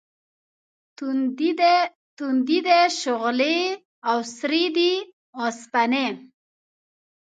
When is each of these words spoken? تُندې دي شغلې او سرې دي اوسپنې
تُندې 2.17 2.55
دي 2.67 2.79
شغلې 3.01 3.59
او 4.09 4.17
سرې 4.37 4.65
دي 4.75 4.91
اوسپنې 5.39 6.07